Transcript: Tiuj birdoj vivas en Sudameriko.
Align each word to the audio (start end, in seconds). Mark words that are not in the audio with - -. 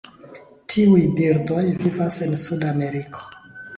Tiuj 0.73 1.03
birdoj 1.19 1.61
vivas 1.83 2.19
en 2.29 2.35
Sudameriko. 2.45 3.29